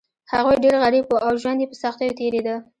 هغوی 0.31 0.57
ډیر 0.63 0.75
غریب 0.83 1.05
وو 1.07 1.23
او 1.25 1.31
ژوند 1.41 1.59
یې 1.61 1.67
په 1.71 1.75
سختیو 1.83 2.17
تیریده. 2.19 2.55